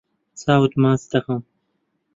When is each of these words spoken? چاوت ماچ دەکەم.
چاوت 0.39 0.73
ماچ 0.81 1.01
دەکەم. 1.11 1.41